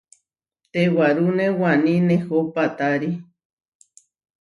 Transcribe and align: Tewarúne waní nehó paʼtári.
Tewarúne 0.71 1.45
waní 1.61 1.93
nehó 2.07 2.37
paʼtári. 2.53 3.11